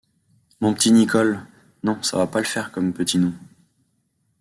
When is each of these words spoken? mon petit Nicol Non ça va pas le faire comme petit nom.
mon 0.61 0.73
petit 0.73 0.91
Nicol 0.91 1.39
Non 1.83 2.01
ça 2.01 2.17
va 2.17 2.25
pas 2.25 2.39
le 2.39 2.45
faire 2.45 2.71
comme 2.71 2.91
petit 2.91 3.19
nom. 3.19 3.35